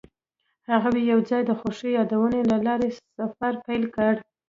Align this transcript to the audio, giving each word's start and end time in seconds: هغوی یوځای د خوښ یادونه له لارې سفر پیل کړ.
هغوی 0.71 1.01
یوځای 1.11 1.41
د 1.45 1.51
خوښ 1.59 1.79
یادونه 1.97 2.39
له 2.51 2.57
لارې 2.65 2.89
سفر 3.17 3.53
پیل 3.65 3.83
کړ. 3.95 4.13